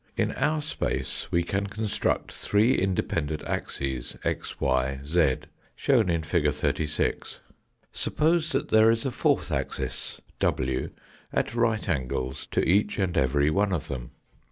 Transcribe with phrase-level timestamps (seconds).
[0.17, 5.37] In our space we can construct three independent axes, x, y, z,
[5.75, 6.49] shown in fig.
[6.51, 7.39] 36.
[7.93, 10.89] Suppose that there is a fourth axis, w,
[11.31, 14.09] at right angles to each and every one of them.